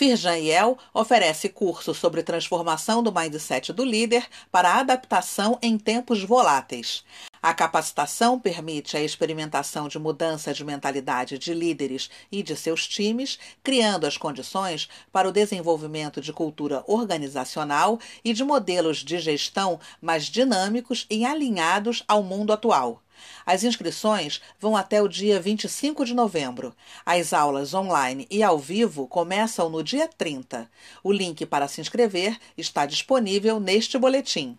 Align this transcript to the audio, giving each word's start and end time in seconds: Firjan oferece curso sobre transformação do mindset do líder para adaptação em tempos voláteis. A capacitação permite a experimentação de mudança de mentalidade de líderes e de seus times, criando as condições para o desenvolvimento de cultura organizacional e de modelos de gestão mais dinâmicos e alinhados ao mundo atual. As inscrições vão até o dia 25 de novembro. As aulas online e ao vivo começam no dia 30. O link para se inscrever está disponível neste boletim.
Firjan 0.00 0.76
oferece 0.94 1.50
curso 1.50 1.92
sobre 1.92 2.22
transformação 2.22 3.02
do 3.02 3.12
mindset 3.12 3.70
do 3.70 3.84
líder 3.84 4.26
para 4.50 4.76
adaptação 4.76 5.58
em 5.60 5.76
tempos 5.76 6.24
voláteis. 6.24 7.04
A 7.42 7.52
capacitação 7.52 8.40
permite 8.40 8.96
a 8.96 9.02
experimentação 9.02 9.88
de 9.88 9.98
mudança 9.98 10.54
de 10.54 10.64
mentalidade 10.64 11.36
de 11.36 11.52
líderes 11.52 12.08
e 12.32 12.42
de 12.42 12.56
seus 12.56 12.88
times, 12.88 13.38
criando 13.62 14.06
as 14.06 14.16
condições 14.16 14.88
para 15.12 15.28
o 15.28 15.32
desenvolvimento 15.32 16.18
de 16.18 16.32
cultura 16.32 16.82
organizacional 16.86 18.00
e 18.24 18.32
de 18.32 18.42
modelos 18.42 19.04
de 19.04 19.18
gestão 19.18 19.78
mais 20.00 20.24
dinâmicos 20.24 21.04
e 21.10 21.26
alinhados 21.26 22.02
ao 22.08 22.22
mundo 22.22 22.54
atual. 22.54 23.02
As 23.44 23.64
inscrições 23.64 24.40
vão 24.58 24.76
até 24.76 25.02
o 25.02 25.08
dia 25.08 25.40
25 25.40 26.04
de 26.04 26.14
novembro. 26.14 26.74
As 27.04 27.32
aulas 27.32 27.74
online 27.74 28.26
e 28.30 28.42
ao 28.42 28.58
vivo 28.58 29.06
começam 29.06 29.68
no 29.68 29.82
dia 29.82 30.06
30. 30.06 30.70
O 31.02 31.12
link 31.12 31.44
para 31.46 31.68
se 31.68 31.80
inscrever 31.80 32.38
está 32.56 32.86
disponível 32.86 33.58
neste 33.58 33.98
boletim. 33.98 34.58